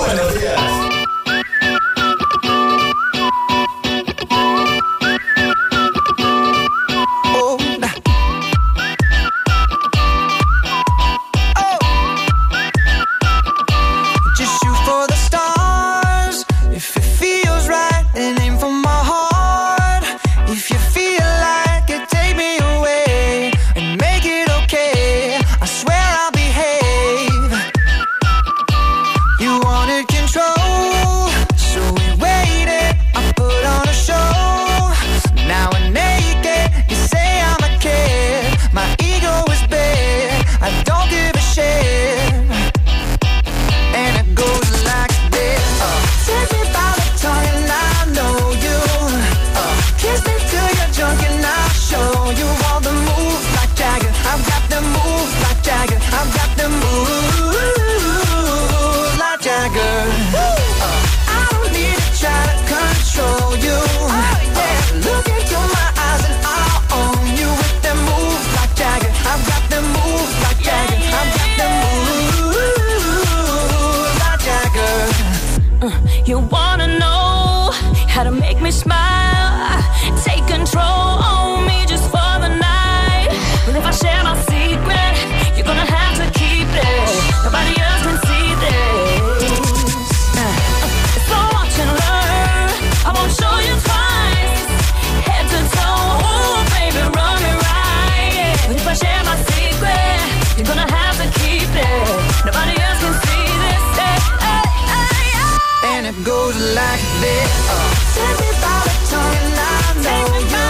[106.24, 107.52] goes like this.
[107.70, 110.68] Uh, take me by the tongue and I know you.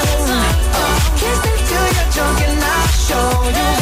[0.73, 3.80] Uh, kiss me till you're drunk and I'll show you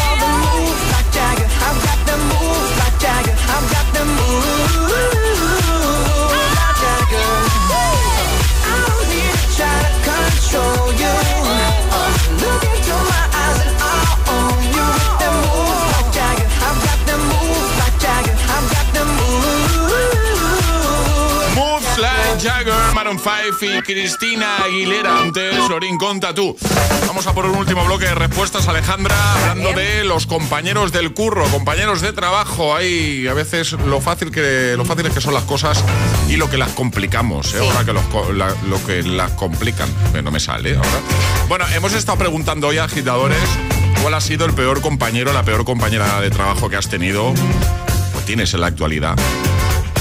[22.42, 25.20] Jagger, Maroon 5 y Cristina Aguilera.
[25.20, 26.56] Antes, Lorin, conta tú.
[27.08, 31.44] Vamos a por un último bloque de respuestas, Alejandra, hablando de los compañeros del curro,
[31.46, 32.76] compañeros de trabajo.
[32.76, 35.84] Hay a veces lo fácil que lo fáciles que son las cosas
[36.30, 37.60] y lo que las complicamos, ¿eh?
[37.60, 38.04] ahora que los
[38.36, 39.90] la- lo que las complican.
[40.24, 40.90] No me sale ahora.
[41.50, 43.40] Bueno, hemos estado preguntando hoy a agitadores
[44.02, 48.20] cuál ha sido el peor compañero, la peor compañera de trabajo que has tenido, o
[48.26, 49.16] tienes en la actualidad.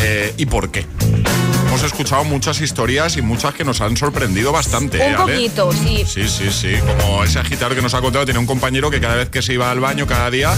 [0.02, 0.86] Eh, ¿Y por qué?
[1.78, 4.98] Hemos escuchado muchas historias y muchas que nos han sorprendido bastante.
[4.98, 5.34] ¿eh, Un Ale?
[5.34, 6.04] poquito, sí.
[6.04, 6.74] Sí, sí, sí.
[6.98, 9.52] Como ese agitador que nos ha contado, tenía un compañero que cada vez que se
[9.52, 10.52] iba al baño, cada día,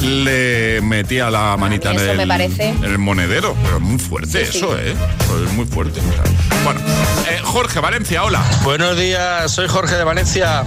[0.00, 2.70] le metía la manita en el, me parece.
[2.70, 3.54] en el monedero.
[3.62, 4.58] Pero es muy fuerte Sí, sí.
[4.58, 4.92] eso, ¿eh?
[5.20, 6.00] Eso es muy fuerte.
[6.64, 6.80] Bueno,
[7.30, 8.42] eh, Jorge Valencia, hola.
[8.64, 10.64] Buenos días, soy Jorge de Valencia.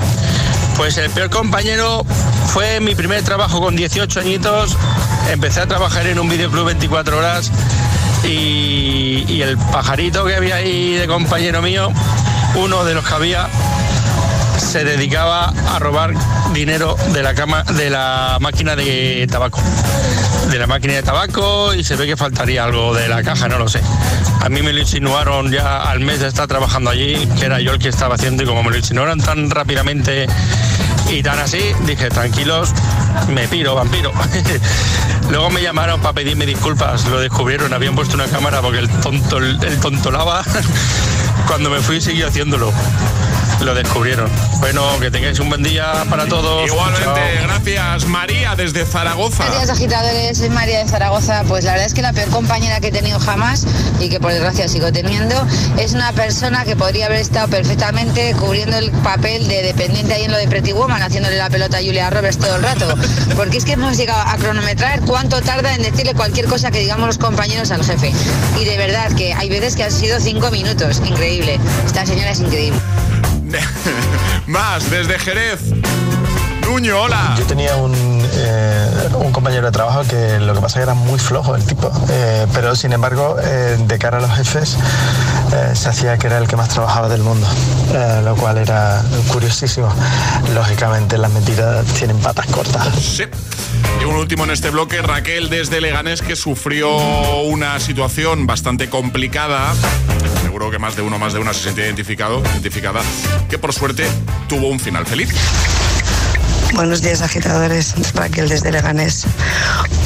[0.77, 2.05] Pues el peor compañero
[2.53, 4.77] fue mi primer trabajo con 18 añitos.
[5.29, 7.51] Empecé a trabajar en un videoclub 24 horas
[8.23, 11.89] y, el pajarito que había ahí de compañero mío,
[12.55, 13.47] uno de los que había,
[14.57, 16.13] se dedicaba a robar
[16.53, 19.61] dinero de la cama, de la máquina de tabaco.
[20.49, 23.59] De la máquina de tabaco y se ve que faltaría algo de la caja, no
[23.59, 23.81] lo sé.
[24.41, 27.73] A mí me lo insinuaron ya al mes de estar trabajando allí, que era yo
[27.73, 30.27] el que estaba haciendo y como me lo insinuaron tan rápidamente
[31.09, 32.73] y tan así, dije, tranquilos,
[33.29, 34.11] me piro, vampiro.
[35.29, 39.37] Luego me llamaron para pedirme disculpas, lo descubrieron, habían puesto una cámara porque el tonto,
[39.37, 40.43] el tontolaba,
[41.47, 42.71] cuando me fui siguió haciéndolo.
[43.61, 44.29] Lo descubrieron.
[44.59, 46.67] Bueno, que tengáis un buen día para todos.
[46.67, 47.43] Igualmente, Chao.
[47.43, 49.49] gracias María desde Zaragoza.
[49.49, 51.43] Días agitadores, soy María de Zaragoza.
[51.47, 53.65] Pues la verdad es que la peor compañera que he tenido jamás
[53.99, 55.35] y que por desgracia sigo teniendo
[55.77, 60.31] es una persona que podría haber estado perfectamente cubriendo el papel de dependiente ahí en
[60.31, 62.95] lo de Pretty Woman, haciéndole la pelota a Julia Roberts todo el rato.
[63.35, 67.07] Porque es que hemos llegado a cronometrar cuánto tarda en decirle cualquier cosa que digamos
[67.07, 68.13] los compañeros al jefe.
[68.59, 71.01] Y de verdad que hay veces que han sido cinco minutos.
[71.05, 71.59] Increíble.
[71.85, 72.79] Esta señora es increíble.
[74.47, 75.59] Más, desde Jerez.
[76.65, 77.35] Nuño, hola.
[77.37, 77.93] Yo tenía un,
[78.33, 81.63] eh, un compañero de trabajo que lo que pasa es que era muy flojo el
[81.63, 84.77] tipo, eh, pero sin embargo, eh, de cara a los jefes,
[85.73, 87.47] se hacía que era el que más trabajaba del mundo,
[88.23, 89.89] lo cual era curiosísimo.
[90.53, 92.93] Lógicamente, las mentiras tienen patas cortas.
[92.99, 93.23] Sí.
[94.01, 96.97] Y un último en este bloque, Raquel desde Leganés, que sufrió
[97.43, 99.73] una situación bastante complicada.
[100.47, 103.01] Seguro que más de uno, más de una se siente identificado, identificada,
[103.49, 104.07] que por suerte
[104.47, 105.29] tuvo un final feliz.
[106.73, 107.93] Buenos días, agitadores.
[108.13, 109.25] Raquel desde Leganés.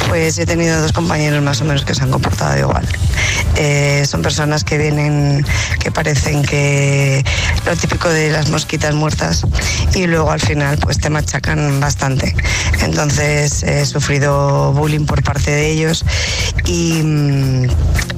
[0.10, 2.88] Pues he tenido dos compañeros más o menos que se han comportado igual.
[3.56, 5.46] Eh, son personas que vienen,
[5.80, 7.24] que parecen que
[7.66, 9.46] lo típico de las mosquitas muertas
[9.94, 12.36] y luego al final pues te machacan bastante.
[12.82, 16.04] Entonces he sufrido bullying por parte de ellos
[16.66, 17.68] y, mm,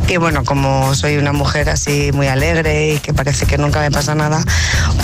[0.07, 3.91] y bueno, como soy una mujer así muy alegre y que parece que nunca me
[3.91, 4.43] pasa nada,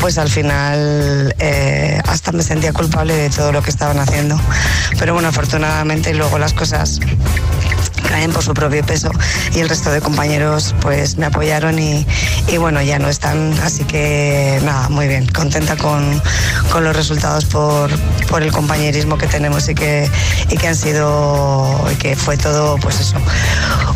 [0.01, 4.39] pues al final eh, hasta me sentía culpable de todo lo que estaban haciendo.
[4.97, 6.99] Pero bueno, afortunadamente luego las cosas
[8.10, 9.12] caen por su propio peso.
[9.53, 12.05] Y el resto de compañeros pues me apoyaron y,
[12.47, 13.53] y bueno ya no están.
[13.64, 15.28] Así que nada muy bien.
[15.28, 16.22] Contenta con,
[16.72, 17.89] con los resultados por,
[18.28, 20.10] por el compañerismo que tenemos y que,
[20.49, 23.18] y que han sido y que fue todo pues eso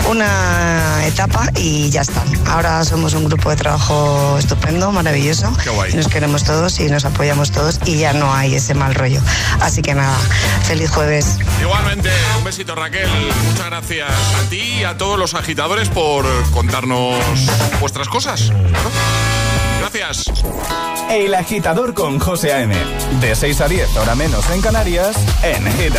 [0.09, 2.23] una etapa y ya está.
[2.47, 5.51] Ahora somos un grupo de trabajo estupendo maravilloso.
[5.91, 9.21] Y nos queremos todos y nos apoyamos todos y ya no hay ese mal rollo.
[9.61, 10.15] Así que nada
[10.67, 11.37] feliz jueves.
[11.61, 13.09] Igualmente, un besito Raquel,
[13.49, 17.15] muchas gracias a ti y a todos los agitadores por contarnos
[17.79, 18.51] vuestras cosas.
[19.79, 20.25] Gracias.
[21.09, 22.75] El agitador con José A.M.
[23.21, 25.93] De 6 a 10, hora menos en Canarias, en Hit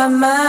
[0.00, 0.39] my mind.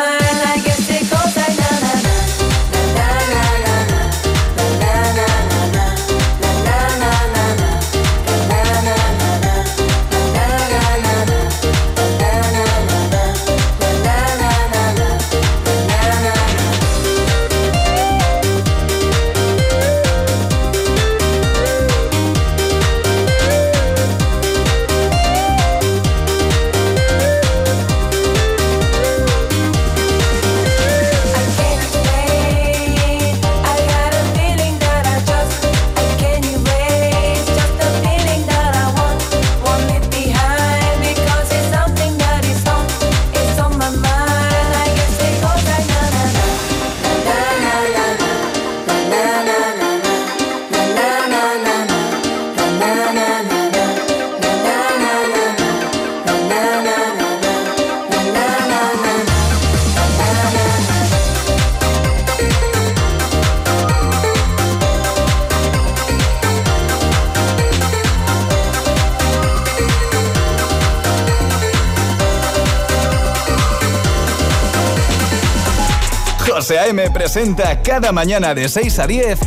[76.92, 77.10] A.M.
[77.12, 79.40] presenta cada mañana de 6 a 10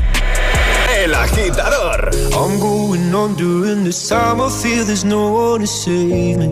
[0.97, 2.11] El Agitador.
[2.32, 4.40] I'm going on during this time.
[4.40, 6.49] I feel there's no one to save me.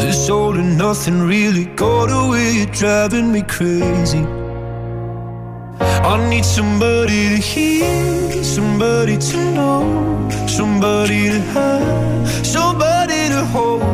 [0.00, 2.50] This all and nothing really got away.
[2.56, 4.26] You're driving me crazy.
[5.78, 13.93] I need somebody to hear, somebody to know, somebody to have, somebody to hold.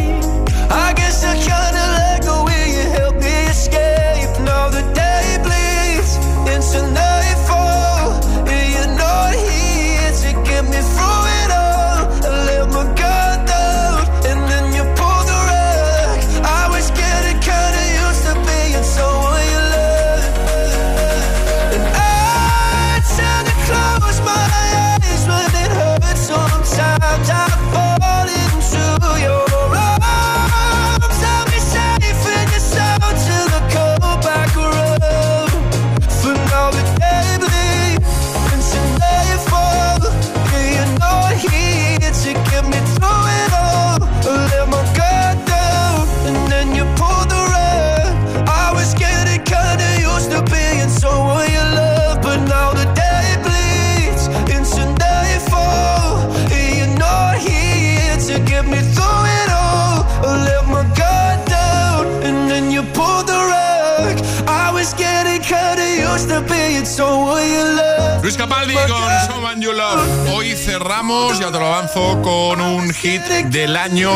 [68.31, 70.31] Luis Capaldi con Someone You Love.
[70.33, 74.13] Hoy cerramos, ya te lo avanzo, con un hit del año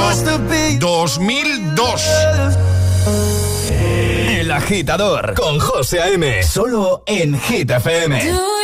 [0.80, 2.01] 2002.
[4.30, 6.43] El agitador con José A.M.
[6.43, 8.55] Solo en Hit FM.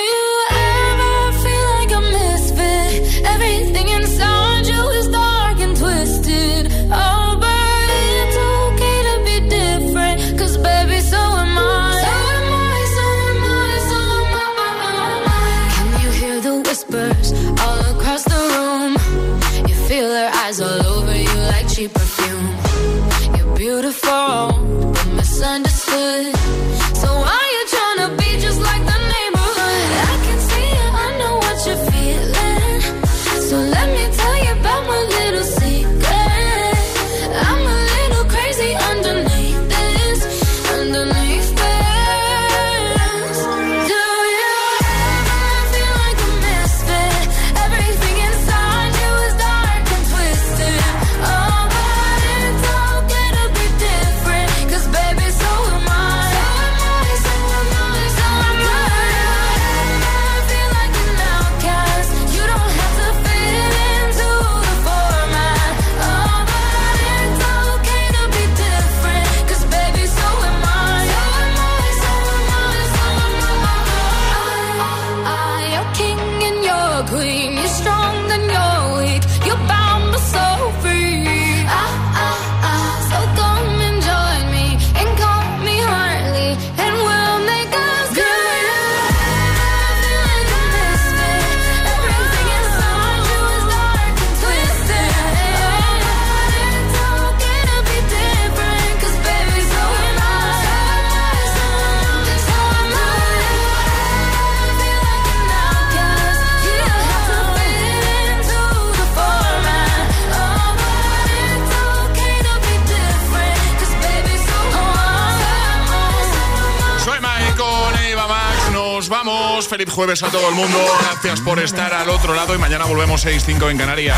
[119.71, 120.77] Feliz jueves a todo el mundo.
[121.01, 124.17] Gracias por estar al otro lado y mañana volvemos 6-5 en Canarias.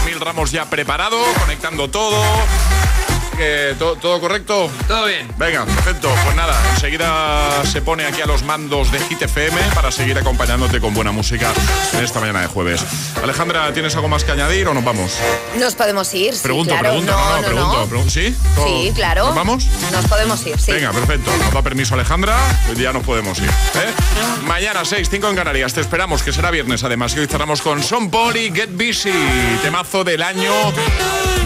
[0.00, 2.24] Emil Ramos ya preparado, conectando todo.
[3.36, 4.70] Que, ¿to- ¿Todo correcto?
[4.86, 5.28] Todo bien.
[5.36, 6.08] Venga, perfecto.
[6.24, 10.80] Pues nada, enseguida se pone aquí a los mandos de Hit FM para seguir acompañándote
[10.80, 11.52] con buena música
[11.92, 12.80] en esta mañana de jueves.
[13.22, 15.12] Alejandra, ¿tienes algo más que añadir o nos vamos?
[15.58, 16.90] Nos podemos ir, sí, Pregunto, claro.
[16.90, 17.46] pregunto, no, no, no, no.
[17.46, 18.10] pregunto, pregunto.
[18.12, 18.36] ¿Sí?
[18.54, 19.26] ¿Todo- Sí, claro.
[19.26, 19.66] ¿Nos vamos?
[19.92, 20.72] Nos podemos ir, sí.
[20.72, 21.30] Venga, perfecto.
[21.36, 22.36] Nos da permiso Alejandra.
[22.68, 23.48] Hoy día nos podemos ir.
[23.48, 24.42] ¿eh?
[24.44, 25.72] Mañana 6, 5 en Canarias.
[25.74, 27.14] Te esperamos, que será viernes además.
[27.16, 29.12] Y hoy cerramos con Son Paul y Get Busy.
[29.62, 30.52] Temazo del año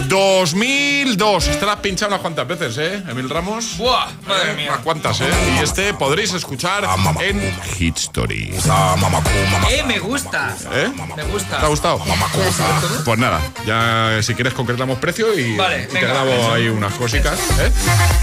[0.09, 1.47] 2002.
[1.47, 3.03] Estarás pinchado unas cuantas veces, ¿eh?
[3.07, 3.77] Emil Ramos.
[3.77, 4.07] ¡Buah!
[4.27, 4.55] Madre ¿Eh?
[4.55, 4.71] mía.
[4.71, 5.29] Unas cuantas, ¿eh?
[5.55, 6.83] Y este podréis escuchar
[7.21, 7.39] en
[7.77, 8.51] Hit Story.
[9.69, 10.55] Eh, me gusta.
[10.73, 10.89] ¿Eh?
[11.15, 11.59] Me gusta.
[11.59, 12.01] ¿Te ha gustado?
[13.05, 16.53] Pues nada, ya si quieres concretamos precio y, Vale, y te grabo eso.
[16.53, 17.39] ahí unas cositas.
[17.59, 17.71] ¿eh?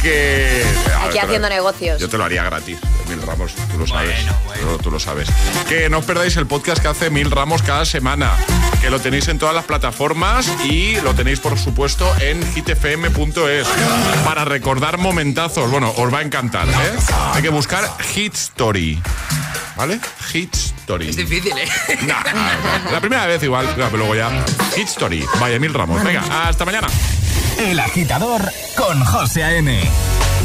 [0.03, 0.65] Que.
[0.87, 2.01] ver, Aquí haciendo negocios.
[2.01, 2.79] Yo te lo haría gratis,
[3.09, 4.19] Mil Ramos, tú lo sabes.
[4.61, 5.29] Tú, tú lo sabes.
[5.69, 8.33] Que no os perdáis el podcast que hace Mil Ramos cada semana.
[8.81, 13.11] Que lo tenéis en todas las plataformas y lo tenéis, por supuesto, en Hit FM
[13.11, 13.69] hitfm.es
[14.25, 15.71] para recordar momentazos.
[15.71, 16.73] Bueno, os va a encantar, ¿eh?
[17.35, 18.99] Hay que buscar Hit Story.
[19.77, 20.01] ¿Vale?
[20.29, 21.11] Hit Story.
[21.11, 21.69] Es difícil, ¿eh?
[22.91, 24.31] La primera vez igual, claro, pero luego ya.
[24.75, 25.23] Hit Story.
[25.39, 26.03] Vaya mil ramos.
[26.03, 26.87] Venga, hasta mañana.
[27.59, 28.41] El agitador
[28.75, 29.83] con José A.M.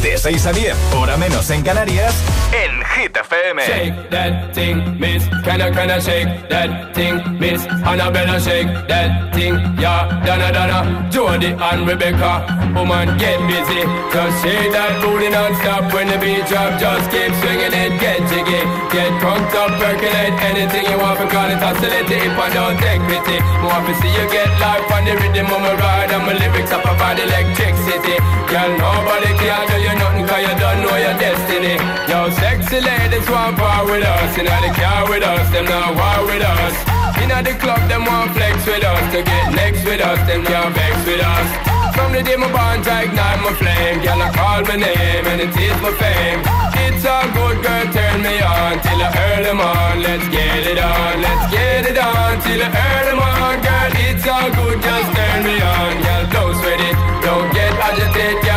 [0.01, 2.15] De 6 a 10, hora menos en Canarias,
[2.51, 3.61] en Hit FM.
[3.63, 5.27] Shake that thing, miss.
[5.43, 7.65] Can I, can I shake that thing, miss?
[7.85, 10.09] Annabella shake that thing, yeah.
[10.25, 12.61] Donna, Donna, Jody and Rebecca.
[12.73, 13.85] Woman, get busy.
[14.09, 16.79] Just shake that booty non-stop when the beat drop.
[16.79, 18.63] Just keep swinging it, get jiggy.
[18.89, 21.19] Get crunked up, percolate anything you want.
[21.19, 23.37] Because it oscillate if I don't take pity.
[23.61, 26.09] More to see you get life on the rhythm of my ride.
[26.09, 28.17] And my lyrics up about electricity.
[28.47, 31.75] Girl, nobody can do you nothing cause you don't know your destiny.
[32.07, 34.37] Yo, sexy ladies want part with us.
[34.37, 36.75] Inna the car with us, them not war with us.
[37.21, 39.03] Inna the club, them want flex with us.
[39.13, 41.71] To get next with us, them can't vex with us.
[41.95, 45.41] From the day my bond to ignite my flame Girl, I call my name and
[45.41, 46.39] it is my fame
[46.87, 50.79] It's a good girl, turn me on Till I earn them on, let's get it
[50.79, 55.09] on Let's get it on, till I earn them on Girl, it's all good, just
[55.15, 58.50] turn me on Girl, don't it, don't get agitated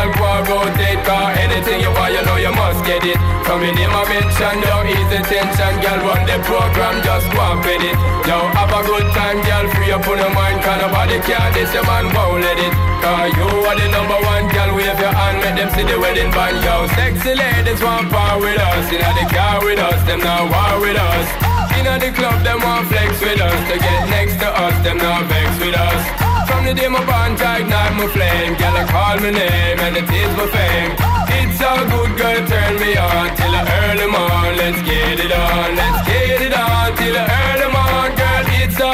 [0.47, 3.19] rotate, cause anything you want, you know you must get it.
[3.45, 7.61] From in my mention, don't ease the tension Girl, run the program, just go and
[7.61, 7.97] fit it.
[8.25, 11.69] Yo, have a good time, girl, free up on your mind Cause nobody care, this
[11.77, 12.73] your man won't let it.
[13.05, 16.33] Cause you are the number one, girl, wave your hand Make them see the wedding
[16.33, 20.49] band, yo Sexy ladies want part with us Inna the car with us, them not
[20.49, 21.29] war with us.
[21.77, 25.29] Inna the club, them want flex with us To get next to us, them not
[25.29, 28.55] vex with us From the day my bond ignite my flame.
[28.55, 31.15] Girl, I call my name and it is my fame.
[31.37, 34.15] It's a good girl, turn me on Till I earn them
[34.57, 37.84] let's get it on Let's get it on, till I earn them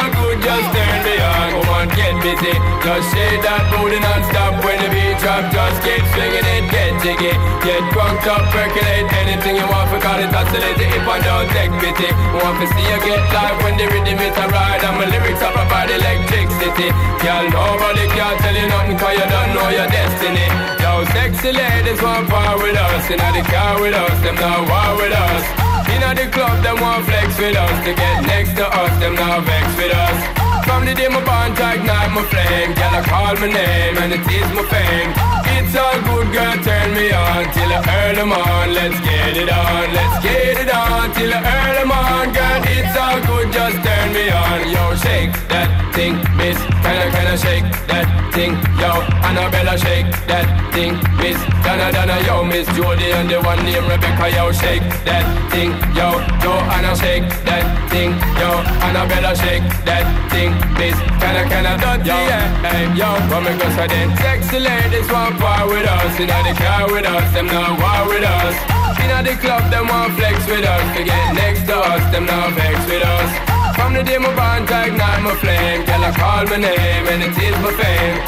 [0.01, 4.65] all good, just turn me on Come on, get busy, just shake that booty non-stop.
[4.65, 7.35] When the beat drop, just keep swinging it, get jiggy.
[7.61, 9.93] Get drunk up, percolate anything you want.
[9.93, 13.59] Because it's oscillating if I don't take pity Want to see you get live.
[13.67, 16.95] When the rhythm is a ride And my lyrics up about electricity.
[17.19, 20.47] Girl, nobody can tell you nothing Cause you don't know your destiny.
[20.79, 23.11] Yo, sexy ladies want part with us.
[23.11, 27.05] Inna the car with us, them not war with us Inna the club, them want
[27.07, 27.77] flex with us.
[27.85, 30.19] To get next to us, them not vex with us.
[30.67, 32.75] From the day my bond to ignite my flame.
[32.75, 36.95] Girl, I call my name and it is my fame It's all good, girl, turn
[36.95, 39.85] me on Till I earn them on, let's get it on.
[39.95, 44.13] Let's get it on, till I earn them on Girl, it's all good, just turn
[44.13, 44.59] me on.
[44.71, 46.59] Yo, shake that thing, miss.
[46.83, 48.91] Can I, can I shake that thing, yo
[49.27, 51.39] Annabella, shake that thing, miss.
[51.65, 52.67] Donna, Donna, yo, miss.
[52.77, 56.19] Jody And the one named Rebecca, yo, shake that thing, yo.
[56.43, 58.51] Joanna, shake that thing, yo.
[58.87, 60.97] Annabella, shake that thing, miss.
[61.21, 64.59] Can I, can I, dirty, yeah Hey, eh, yo, come and go so then Sexy
[64.59, 66.13] ladies want part with us.
[66.21, 68.55] Inna the car with us, them not war with us.
[69.03, 70.85] Inna the club, them want flex with us.
[70.97, 73.31] To get next to us, them not vex with us.
[73.75, 75.81] From the day my bond to ignite my flame.
[75.89, 78.19] Girl, I call my name and it is my fame.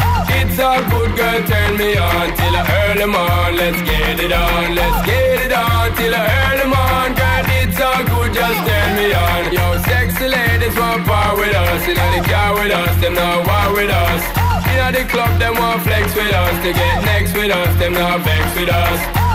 [0.41, 4.33] It's all good, girl, turn me on Till I earn them on, let's get it
[4.33, 7.15] on Let's get it on, till I earn them on.
[7.15, 9.53] Girl, it's all good, just turn me on.
[9.53, 11.89] Yo, sexy ladies want part with us.
[11.89, 14.52] Inna the car with us, them not war with us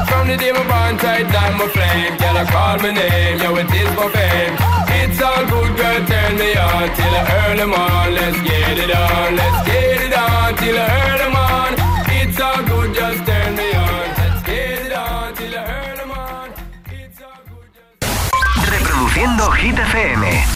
[0.07, 0.63] From the day my
[0.97, 1.27] tight
[1.71, 4.55] flame Girl, call my name, yo, it is fame.
[4.99, 8.91] It's all good, girl, turn me on Till I earn them on, let's get it
[8.91, 11.71] on Let's get it on, till I earn them on
[12.19, 13.87] It's all good, just turn me on.
[18.69, 20.47] Reproduciendo Hit FM.